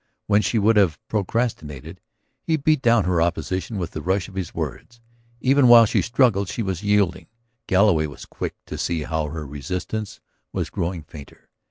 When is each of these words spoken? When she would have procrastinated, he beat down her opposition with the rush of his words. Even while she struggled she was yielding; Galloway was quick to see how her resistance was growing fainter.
When 0.25 0.41
she 0.41 0.57
would 0.57 0.77
have 0.77 0.97
procrastinated, 1.09 2.01
he 2.41 2.57
beat 2.57 2.81
down 2.81 3.03
her 3.03 3.21
opposition 3.21 3.77
with 3.77 3.91
the 3.91 4.01
rush 4.01 4.27
of 4.27 4.33
his 4.33 4.51
words. 4.51 4.99
Even 5.41 5.67
while 5.67 5.85
she 5.85 6.01
struggled 6.01 6.49
she 6.49 6.63
was 6.63 6.81
yielding; 6.81 7.27
Galloway 7.67 8.07
was 8.07 8.25
quick 8.25 8.55
to 8.65 8.79
see 8.79 9.03
how 9.03 9.27
her 9.27 9.45
resistance 9.45 10.19
was 10.53 10.71
growing 10.71 11.03
fainter. 11.03 11.49